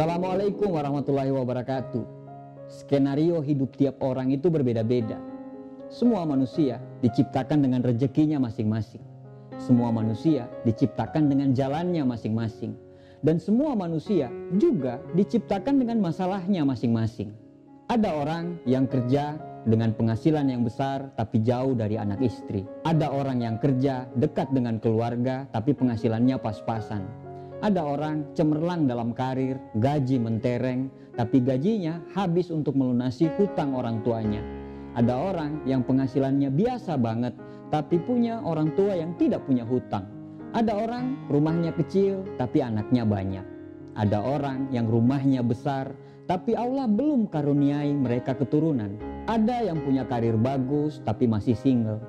Assalamualaikum 0.00 0.80
warahmatullahi 0.80 1.28
wabarakatuh. 1.28 2.00
Skenario 2.72 3.44
hidup 3.44 3.76
tiap 3.76 4.00
orang 4.00 4.32
itu 4.32 4.48
berbeda-beda. 4.48 5.20
Semua 5.92 6.24
manusia 6.24 6.80
diciptakan 7.04 7.60
dengan 7.60 7.84
rezekinya 7.84 8.40
masing-masing. 8.40 9.04
Semua 9.60 9.92
manusia 9.92 10.48
diciptakan 10.64 11.28
dengan 11.28 11.52
jalannya 11.52 12.00
masing-masing. 12.08 12.72
Dan 13.20 13.36
semua 13.44 13.76
manusia 13.76 14.32
juga 14.56 15.04
diciptakan 15.12 15.84
dengan 15.84 16.00
masalahnya 16.00 16.64
masing-masing. 16.64 17.36
Ada 17.92 18.24
orang 18.24 18.56
yang 18.64 18.88
kerja 18.88 19.36
dengan 19.68 19.92
penghasilan 19.92 20.48
yang 20.48 20.64
besar 20.64 21.12
tapi 21.12 21.44
jauh 21.44 21.76
dari 21.76 22.00
anak 22.00 22.24
istri. 22.24 22.64
Ada 22.88 23.12
orang 23.12 23.44
yang 23.44 23.60
kerja 23.60 24.08
dekat 24.16 24.48
dengan 24.56 24.80
keluarga 24.80 25.44
tapi 25.52 25.76
penghasilannya 25.76 26.40
pas-pasan. 26.40 27.29
Ada 27.60 27.84
orang 27.84 28.32
cemerlang 28.32 28.88
dalam 28.88 29.12
karir, 29.12 29.60
gaji 29.76 30.16
mentereng, 30.16 30.88
tapi 31.12 31.44
gajinya 31.44 32.00
habis 32.16 32.48
untuk 32.48 32.72
melunasi 32.72 33.28
hutang 33.36 33.76
orang 33.76 34.00
tuanya. 34.00 34.40
Ada 34.96 35.12
orang 35.12 35.60
yang 35.68 35.84
penghasilannya 35.84 36.48
biasa 36.56 36.96
banget, 36.96 37.36
tapi 37.68 38.00
punya 38.00 38.40
orang 38.48 38.72
tua 38.72 38.96
yang 38.96 39.12
tidak 39.20 39.44
punya 39.44 39.68
hutang. 39.68 40.08
Ada 40.56 40.72
orang 40.72 41.28
rumahnya 41.28 41.76
kecil, 41.76 42.24
tapi 42.40 42.64
anaknya 42.64 43.04
banyak. 43.04 43.44
Ada 43.92 44.24
orang 44.24 44.72
yang 44.72 44.88
rumahnya 44.88 45.44
besar, 45.44 45.92
tapi 46.24 46.56
Allah 46.56 46.88
belum 46.88 47.28
karuniai 47.28 47.92
mereka 47.92 48.32
keturunan. 48.32 48.96
Ada 49.28 49.68
yang 49.68 49.84
punya 49.84 50.08
karir 50.08 50.40
bagus, 50.40 51.04
tapi 51.04 51.28
masih 51.28 51.52
single. 51.54 52.00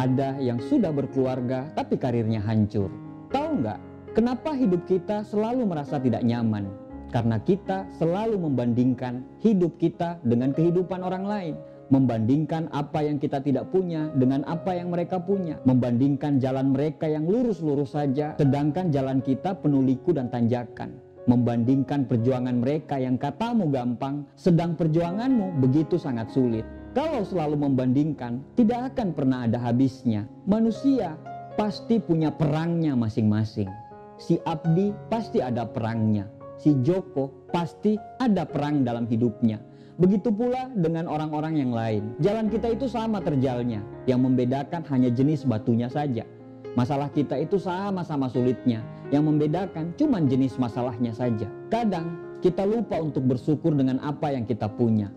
Ada 0.00 0.40
yang 0.40 0.56
sudah 0.64 0.96
berkeluarga, 0.96 1.68
tapi 1.76 2.00
karirnya 2.00 2.40
hancur. 2.40 2.88
Tahu 3.28 3.60
nggak? 3.60 3.87
Kenapa 4.16 4.56
hidup 4.56 4.88
kita 4.88 5.20
selalu 5.20 5.68
merasa 5.68 6.00
tidak 6.00 6.24
nyaman? 6.24 6.64
Karena 7.12 7.36
kita 7.40 7.88
selalu 8.00 8.40
membandingkan 8.40 9.20
hidup 9.44 9.76
kita 9.76 10.16
dengan 10.24 10.56
kehidupan 10.56 11.04
orang 11.04 11.24
lain. 11.28 11.54
Membandingkan 11.88 12.68
apa 12.72 13.04
yang 13.04 13.16
kita 13.16 13.40
tidak 13.40 13.72
punya 13.72 14.12
dengan 14.12 14.44
apa 14.44 14.76
yang 14.76 14.92
mereka 14.92 15.20
punya. 15.20 15.56
Membandingkan 15.64 16.36
jalan 16.36 16.76
mereka 16.76 17.08
yang 17.08 17.24
lurus-lurus 17.24 17.96
saja, 17.96 18.36
sedangkan 18.36 18.92
jalan 18.92 19.24
kita 19.24 19.56
penuh 19.56 19.84
liku 19.84 20.12
dan 20.12 20.28
tanjakan. 20.28 21.00
Membandingkan 21.28 22.08
perjuangan 22.08 22.60
mereka 22.60 23.00
yang 23.00 23.16
katamu 23.16 23.68
gampang, 23.72 24.24
sedang 24.36 24.76
perjuanganmu 24.76 25.60
begitu 25.64 25.96
sangat 25.96 26.32
sulit. 26.32 26.64
Kalau 26.92 27.24
selalu 27.24 27.56
membandingkan, 27.68 28.40
tidak 28.56 28.92
akan 28.92 29.12
pernah 29.12 29.44
ada 29.48 29.60
habisnya. 29.60 30.28
Manusia 30.48 31.16
pasti 31.56 32.00
punya 32.00 32.32
perangnya 32.32 32.96
masing-masing 32.96 33.87
si 34.18 34.36
Abdi 34.44 34.92
pasti 35.08 35.38
ada 35.38 35.64
perangnya. 35.64 36.26
Si 36.58 36.74
Joko 36.82 37.48
pasti 37.54 37.94
ada 38.18 38.42
perang 38.42 38.82
dalam 38.82 39.06
hidupnya. 39.06 39.62
Begitu 39.98 40.30
pula 40.30 40.70
dengan 40.74 41.06
orang-orang 41.10 41.58
yang 41.58 41.72
lain. 41.74 42.14
Jalan 42.22 42.50
kita 42.50 42.70
itu 42.74 42.86
sama 42.90 43.22
terjalnya. 43.22 43.82
Yang 44.06 44.20
membedakan 44.30 44.82
hanya 44.90 45.10
jenis 45.10 45.46
batunya 45.46 45.90
saja. 45.90 46.26
Masalah 46.74 47.10
kita 47.10 47.38
itu 47.38 47.58
sama-sama 47.58 48.30
sulitnya. 48.30 48.82
Yang 49.10 49.24
membedakan 49.26 49.94
cuma 49.98 50.22
jenis 50.22 50.54
masalahnya 50.58 51.14
saja. 51.14 51.50
Kadang 51.70 52.14
kita 52.38 52.62
lupa 52.62 52.98
untuk 53.02 53.26
bersyukur 53.26 53.74
dengan 53.74 53.98
apa 54.02 54.30
yang 54.30 54.46
kita 54.46 54.70
punya. 54.70 55.10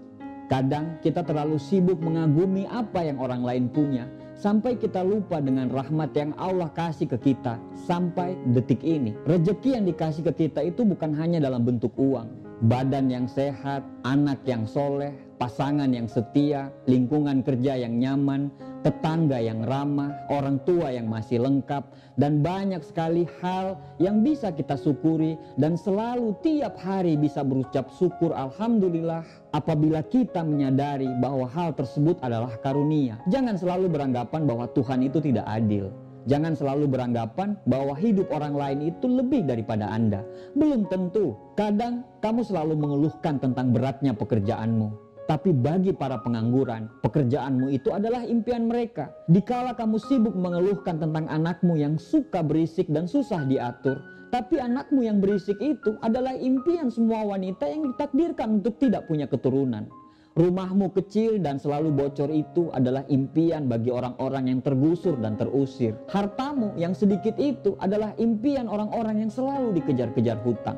Kadang 0.49 0.97
kita 1.05 1.21
terlalu 1.21 1.61
sibuk 1.61 2.01
mengagumi 2.01 2.65
apa 2.65 3.05
yang 3.05 3.21
orang 3.21 3.45
lain 3.45 3.65
punya 3.69 4.09
sampai 4.41 4.73
kita 4.73 5.05
lupa 5.05 5.37
dengan 5.37 5.69
rahmat 5.69 6.17
yang 6.17 6.33
Allah 6.41 6.73
kasih 6.73 7.05
ke 7.05 7.17
kita 7.21 7.61
sampai 7.85 8.33
detik 8.57 8.81
ini. 8.81 9.13
Rezeki 9.29 9.77
yang 9.77 9.85
dikasih 9.85 10.25
ke 10.33 10.49
kita 10.49 10.65
itu 10.65 10.81
bukan 10.81 11.13
hanya 11.13 11.37
dalam 11.37 11.61
bentuk 11.61 11.93
uang, 12.01 12.25
badan 12.65 13.13
yang 13.13 13.29
sehat, 13.29 13.85
anak 14.01 14.41
yang 14.49 14.65
soleh, 14.65 15.13
pasangan 15.41 15.89
yang 15.89 16.05
setia, 16.05 16.69
lingkungan 16.85 17.41
kerja 17.41 17.73
yang 17.73 17.97
nyaman, 17.97 18.53
tetangga 18.85 19.41
yang 19.41 19.65
ramah, 19.65 20.13
orang 20.29 20.61
tua 20.69 20.93
yang 20.93 21.09
masih 21.09 21.41
lengkap, 21.41 21.81
dan 22.21 22.45
banyak 22.45 22.85
sekali 22.85 23.25
hal 23.41 23.73
yang 23.97 24.21
bisa 24.21 24.53
kita 24.53 24.77
syukuri 24.77 25.41
dan 25.57 25.73
selalu 25.73 26.37
tiap 26.45 26.77
hari 26.77 27.17
bisa 27.17 27.41
berucap 27.41 27.89
syukur 27.97 28.37
Alhamdulillah 28.37 29.25
apabila 29.57 30.05
kita 30.05 30.45
menyadari 30.45 31.09
bahwa 31.17 31.49
hal 31.49 31.73
tersebut 31.73 32.21
adalah 32.21 32.53
karunia. 32.61 33.17
Jangan 33.33 33.57
selalu 33.57 33.89
beranggapan 33.89 34.45
bahwa 34.45 34.69
Tuhan 34.77 35.01
itu 35.01 35.17
tidak 35.17 35.49
adil. 35.49 35.89
Jangan 36.29 36.53
selalu 36.53 36.85
beranggapan 36.85 37.57
bahwa 37.65 37.97
hidup 37.97 38.29
orang 38.29 38.53
lain 38.53 38.93
itu 38.93 39.09
lebih 39.09 39.41
daripada 39.49 39.89
Anda. 39.89 40.21
Belum 40.53 40.85
tentu. 40.85 41.33
Kadang 41.57 42.05
kamu 42.21 42.45
selalu 42.45 42.77
mengeluhkan 42.77 43.41
tentang 43.41 43.73
beratnya 43.73 44.13
pekerjaanmu. 44.13 45.10
Tapi 45.31 45.55
bagi 45.55 45.95
para 45.95 46.19
pengangguran, 46.19 46.91
pekerjaanmu 47.07 47.71
itu 47.71 47.87
adalah 47.95 48.19
impian 48.27 48.67
mereka. 48.67 49.15
Dikala 49.31 49.71
kamu 49.79 49.95
sibuk 49.95 50.35
mengeluhkan 50.35 50.99
tentang 50.99 51.23
anakmu 51.31 51.79
yang 51.79 51.95
suka 51.95 52.43
berisik 52.43 52.91
dan 52.91 53.07
susah 53.07 53.47
diatur, 53.47 54.03
tapi 54.27 54.59
anakmu 54.59 55.07
yang 55.07 55.23
berisik 55.23 55.55
itu 55.63 55.95
adalah 56.03 56.35
impian 56.35 56.91
semua 56.91 57.23
wanita 57.23 57.63
yang 57.63 57.95
ditakdirkan 57.95 58.59
untuk 58.59 58.75
tidak 58.75 59.07
punya 59.07 59.23
keturunan. 59.23 59.87
Rumahmu 60.35 60.91
kecil 60.99 61.39
dan 61.39 61.55
selalu 61.55 61.95
bocor 61.95 62.27
itu 62.27 62.67
adalah 62.75 63.07
impian 63.07 63.71
bagi 63.71 63.87
orang-orang 63.87 64.51
yang 64.51 64.59
tergusur 64.59 65.15
dan 65.15 65.39
terusir. 65.39 65.95
Hartamu 66.11 66.75
yang 66.75 66.91
sedikit 66.91 67.39
itu 67.39 67.79
adalah 67.79 68.11
impian 68.19 68.67
orang-orang 68.67 69.23
yang 69.23 69.31
selalu 69.31 69.79
dikejar-kejar 69.79 70.43
hutang. 70.43 70.75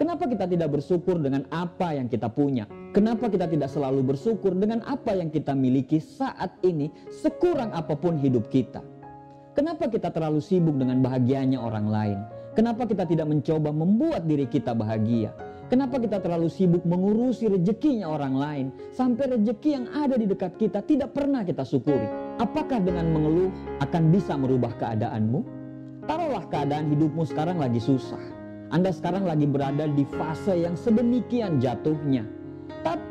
Kenapa 0.00 0.24
kita 0.24 0.48
tidak 0.48 0.80
bersyukur 0.80 1.20
dengan 1.20 1.44
apa 1.52 1.92
yang 1.92 2.08
kita 2.08 2.32
punya? 2.32 2.64
Kenapa 2.92 3.32
kita 3.32 3.48
tidak 3.48 3.72
selalu 3.72 4.04
bersyukur 4.04 4.52
dengan 4.52 4.84
apa 4.84 5.16
yang 5.16 5.32
kita 5.32 5.56
miliki 5.56 5.96
saat 5.96 6.52
ini, 6.60 6.92
sekurang 7.08 7.72
apa 7.72 7.96
pun 7.96 8.20
hidup 8.20 8.52
kita? 8.52 8.84
Kenapa 9.56 9.88
kita 9.88 10.12
terlalu 10.12 10.44
sibuk 10.44 10.76
dengan 10.76 11.00
bahagianya 11.00 11.56
orang 11.56 11.88
lain? 11.88 12.18
Kenapa 12.52 12.84
kita 12.84 13.08
tidak 13.08 13.32
mencoba 13.32 13.72
membuat 13.72 14.28
diri 14.28 14.44
kita 14.44 14.76
bahagia? 14.76 15.32
Kenapa 15.72 15.96
kita 15.96 16.20
terlalu 16.20 16.52
sibuk 16.52 16.84
mengurusi 16.84 17.48
rezekinya 17.48 18.12
orang 18.12 18.36
lain 18.36 18.66
sampai 18.92 19.40
rezeki 19.40 19.68
yang 19.72 19.86
ada 19.96 20.20
di 20.20 20.28
dekat 20.28 20.60
kita 20.60 20.84
tidak 20.84 21.16
pernah 21.16 21.40
kita 21.48 21.64
syukuri? 21.64 22.04
Apakah 22.44 22.76
dengan 22.76 23.08
mengeluh 23.08 23.48
akan 23.80 24.12
bisa 24.12 24.36
merubah 24.36 24.76
keadaanmu? 24.76 25.40
Taruhlah 26.04 26.44
keadaan 26.52 26.92
hidupmu 26.92 27.24
sekarang 27.24 27.56
lagi 27.56 27.80
susah 27.80 28.20
anda 28.72 28.88
sekarang 28.88 29.28
lagi 29.28 29.44
berada 29.44 29.84
di 29.84 30.00
fase 30.16 30.64
yang 30.64 30.72
sedemikian 30.80 31.60
jatuhnya. 31.60 32.41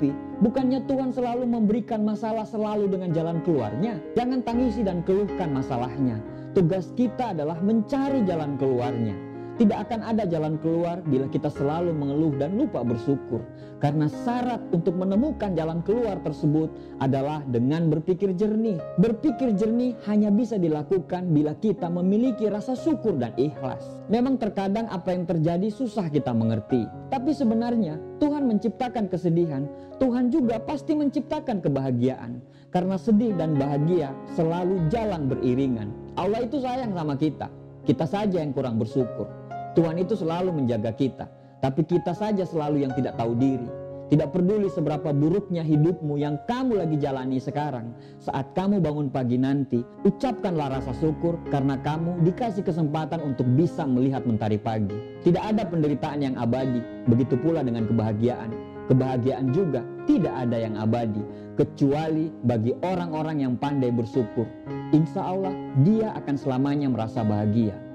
Tapi 0.02 0.18
bukannya 0.42 0.82
Tuhan 0.90 1.14
selalu 1.14 1.46
memberikan 1.46 2.02
masalah 2.02 2.42
selalu 2.42 2.90
dengan 2.90 3.14
jalan 3.14 3.38
keluarnya. 3.46 4.02
Jangan 4.18 4.42
tangisi 4.42 4.82
dan 4.82 5.06
keluhkan 5.06 5.54
masalahnya. 5.54 6.18
Tugas 6.58 6.90
kita 6.98 7.38
adalah 7.38 7.62
mencari 7.62 8.26
jalan 8.26 8.58
keluarnya. 8.58 9.14
Tidak 9.62 9.78
akan 9.78 10.02
ada 10.02 10.26
jalan 10.26 10.58
keluar 10.58 11.06
bila 11.06 11.30
kita 11.30 11.46
selalu 11.54 11.94
mengeluh 11.94 12.34
dan 12.42 12.58
lupa 12.58 12.82
bersyukur. 12.82 13.46
Karena 13.78 14.10
syarat 14.10 14.58
untuk 14.74 14.98
menemukan 14.98 15.54
jalan 15.54 15.86
keluar 15.86 16.18
tersebut 16.26 16.74
adalah 16.98 17.46
dengan 17.46 17.86
berpikir 17.94 18.34
jernih. 18.34 18.82
Berpikir 18.98 19.54
jernih 19.54 19.94
hanya 20.10 20.34
bisa 20.34 20.58
dilakukan 20.58 21.30
bila 21.30 21.54
kita 21.62 21.94
memiliki 21.94 22.50
rasa 22.50 22.74
syukur 22.74 23.22
dan 23.22 23.38
ikhlas. 23.38 23.86
Memang 24.10 24.42
terkadang 24.42 24.90
apa 24.90 25.14
yang 25.14 25.30
terjadi 25.30 25.70
susah 25.70 26.10
kita 26.10 26.34
mengerti. 26.34 26.90
Tapi 27.14 27.30
sebenarnya 27.30 28.02
Tuhan 28.18 28.50
menciptakan 28.50 29.14
kesedihan, 29.14 29.70
Tuhan 30.02 30.34
juga 30.34 30.58
pasti 30.58 30.98
menciptakan 30.98 31.62
kebahagiaan. 31.62 32.42
Karena 32.74 32.98
sedih 32.98 33.38
dan 33.38 33.62
bahagia 33.62 34.10
selalu 34.34 34.90
jalan 34.90 35.30
beriringan. 35.30 35.94
Allah 36.18 36.50
itu 36.50 36.58
sayang 36.58 36.98
sama 36.98 37.14
kita. 37.14 37.46
Kita 37.86 38.10
saja 38.10 38.42
yang 38.42 38.58
kurang 38.58 38.82
bersyukur. 38.82 39.41
Tuhan 39.72 39.96
itu 40.04 40.20
selalu 40.20 40.52
menjaga 40.52 40.92
kita, 40.92 41.32
tapi 41.64 41.88
kita 41.88 42.12
saja 42.12 42.44
selalu 42.44 42.84
yang 42.84 42.92
tidak 42.92 43.16
tahu 43.16 43.36
diri. 43.40 43.82
Tidak 44.12 44.28
peduli 44.28 44.68
seberapa 44.68 45.16
buruknya 45.16 45.64
hidupmu 45.64 46.20
yang 46.20 46.36
kamu 46.44 46.84
lagi 46.84 47.00
jalani 47.00 47.40
sekarang. 47.40 47.96
Saat 48.20 48.52
kamu 48.52 48.84
bangun 48.84 49.08
pagi 49.08 49.40
nanti, 49.40 49.80
ucapkanlah 50.04 50.68
rasa 50.68 50.92
syukur 51.00 51.40
karena 51.48 51.80
kamu 51.80 52.20
dikasih 52.28 52.68
kesempatan 52.68 53.24
untuk 53.24 53.48
bisa 53.56 53.88
melihat 53.88 54.28
mentari 54.28 54.60
pagi. 54.60 55.00
Tidak 55.24 55.40
ada 55.40 55.64
penderitaan 55.64 56.28
yang 56.28 56.36
abadi, 56.36 56.84
begitu 57.08 57.40
pula 57.40 57.64
dengan 57.64 57.88
kebahagiaan. 57.88 58.52
Kebahagiaan 58.92 59.56
juga 59.56 59.80
tidak 60.04 60.36
ada 60.36 60.60
yang 60.60 60.76
abadi, 60.76 61.24
kecuali 61.56 62.28
bagi 62.44 62.76
orang-orang 62.84 63.48
yang 63.48 63.56
pandai 63.56 63.96
bersyukur. 63.96 64.44
Insya 64.92 65.24
Allah, 65.24 65.56
dia 65.88 66.12
akan 66.20 66.36
selamanya 66.36 66.92
merasa 66.92 67.24
bahagia. 67.24 67.91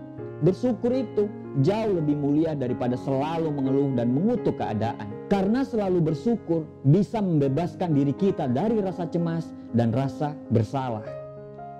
Bersyukur 0.46 0.94
itu 0.94 1.26
jauh 1.66 1.98
lebih 1.98 2.14
mulia 2.14 2.54
daripada 2.54 2.94
selalu 2.94 3.50
mengeluh 3.50 3.90
dan 3.98 4.14
mengutuk 4.14 4.62
keadaan. 4.62 5.10
Karena 5.26 5.66
selalu 5.66 6.14
bersyukur 6.14 6.62
bisa 6.86 7.18
membebaskan 7.18 7.90
diri 7.90 8.14
kita 8.14 8.46
dari 8.46 8.78
rasa 8.78 9.10
cemas 9.10 9.50
dan 9.74 9.90
rasa 9.90 10.38
bersalah. 10.54 11.02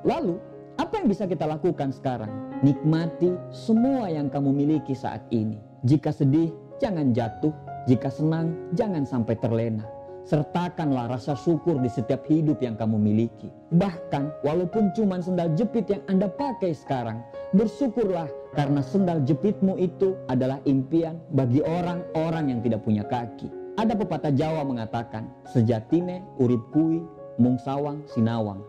Lalu, 0.02 0.42
apa 0.82 0.98
yang 0.98 1.06
bisa 1.06 1.30
kita 1.30 1.46
lakukan 1.46 1.94
sekarang? 1.94 2.58
Nikmati 2.66 3.38
semua 3.54 4.10
yang 4.10 4.26
kamu 4.26 4.50
miliki 4.50 4.98
saat 4.98 5.22
ini. 5.30 5.62
Jika 5.86 6.10
sedih, 6.10 6.50
jangan 6.82 7.14
jatuh. 7.14 7.54
Jika 7.86 8.10
senang, 8.10 8.50
jangan 8.74 9.06
sampai 9.06 9.38
terlena. 9.38 9.86
Sertakanlah 10.26 11.06
rasa 11.14 11.38
syukur 11.38 11.78
di 11.78 11.86
setiap 11.86 12.26
hidup 12.26 12.58
yang 12.58 12.74
kamu 12.74 12.98
miliki. 12.98 13.46
Bahkan 13.70 14.42
walaupun 14.42 14.90
cuma 14.90 15.22
sendal 15.22 15.54
jepit 15.54 15.86
yang 15.86 16.02
Anda 16.10 16.26
pakai 16.26 16.74
sekarang, 16.74 17.22
bersyukurlah 17.54 18.26
karena 18.56 18.80
sendal 18.80 19.20
jepitmu 19.22 19.76
itu 19.76 20.16
adalah 20.32 20.58
impian 20.64 21.20
bagi 21.36 21.60
orang-orang 21.60 22.56
yang 22.56 22.60
tidak 22.64 22.80
punya 22.82 23.04
kaki. 23.04 23.52
Ada 23.76 23.92
pepatah 23.92 24.32
Jawa 24.32 24.64
mengatakan, 24.64 25.28
sejatine 25.52 26.24
urip 26.40 26.64
kui 26.72 27.04
mung 27.36 27.60
sawang 27.60 28.00
sinawang. 28.08 28.64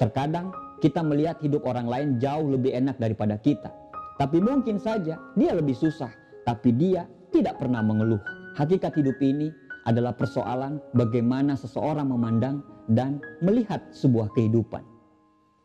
Terkadang 0.00 0.48
kita 0.80 1.04
melihat 1.04 1.36
hidup 1.44 1.68
orang 1.68 1.84
lain 1.84 2.08
jauh 2.16 2.48
lebih 2.48 2.72
enak 2.72 2.96
daripada 2.96 3.36
kita. 3.36 3.68
Tapi 4.16 4.40
mungkin 4.40 4.80
saja 4.80 5.20
dia 5.36 5.52
lebih 5.52 5.76
susah, 5.76 6.08
tapi 6.48 6.72
dia 6.72 7.04
tidak 7.28 7.60
pernah 7.60 7.84
mengeluh. 7.84 8.18
Hakikat 8.56 8.96
hidup 8.96 9.20
ini 9.20 9.52
adalah 9.84 10.16
persoalan 10.16 10.80
bagaimana 10.96 11.52
seseorang 11.52 12.08
memandang 12.08 12.64
dan 12.88 13.20
melihat 13.44 13.84
sebuah 13.92 14.32
kehidupan. 14.32 14.80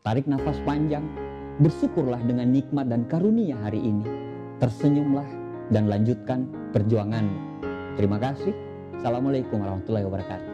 Tarik 0.04 0.28
nafas 0.28 0.60
panjang, 0.68 1.08
bersyukurlah 1.62 2.22
dengan 2.24 2.50
nikmat 2.50 2.90
dan 2.90 3.06
karunia 3.06 3.54
hari 3.62 3.78
ini. 3.82 4.06
Tersenyumlah 4.58 5.26
dan 5.70 5.86
lanjutkan 5.90 6.46
perjuanganmu. 6.74 7.62
Terima 7.94 8.18
kasih. 8.18 8.54
Assalamualaikum 8.98 9.62
warahmatullahi 9.62 10.06
wabarakatuh. 10.06 10.53